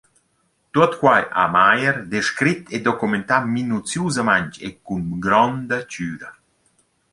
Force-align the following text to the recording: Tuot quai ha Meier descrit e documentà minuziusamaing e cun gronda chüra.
Tuot 0.71 0.93
quai 1.01 1.23
ha 1.37 1.43
Meier 1.55 1.93
descrit 2.13 2.63
e 2.75 2.81
documentà 2.89 3.35
minuziusamaing 3.55 4.51
e 4.67 4.69
cun 4.85 5.05
gronda 5.23 5.77
chüra. 5.91 6.29